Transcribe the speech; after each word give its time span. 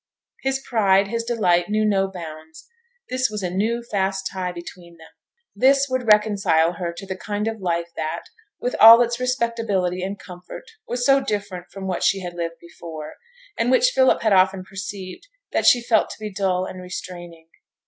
His 0.41 0.57
pride, 0.67 1.09
his 1.09 1.23
delight 1.23 1.69
knew 1.69 1.85
no 1.85 2.07
bounds; 2.09 2.67
this 3.11 3.29
was 3.29 3.43
a 3.43 3.51
new 3.51 3.83
fast 3.83 4.27
tie 4.33 4.51
between 4.51 4.97
them; 4.97 5.11
this 5.55 5.85
would 5.91 6.07
reconcile 6.11 6.73
her 6.73 6.91
to 6.91 7.05
the 7.05 7.15
kind 7.15 7.47
of 7.47 7.61
life 7.61 7.91
that, 7.95 8.23
with 8.59 8.75
all 8.79 9.03
its 9.03 9.19
respectability 9.19 10.01
and 10.01 10.17
comfort, 10.17 10.63
was 10.87 11.05
so 11.05 11.19
different 11.21 11.67
from 11.69 11.85
what 11.85 12.01
she 12.01 12.21
had 12.21 12.33
lived 12.33 12.55
before, 12.59 13.17
and 13.59 13.69
which 13.69 13.91
Philip 13.93 14.23
had 14.23 14.33
often 14.33 14.63
perceived 14.63 15.27
that 15.51 15.67
she 15.67 15.83
felt 15.83 16.09
to 16.09 16.19
be 16.19 16.33
dull 16.33 16.65
and 16.65 16.81
restraining. 16.81 17.49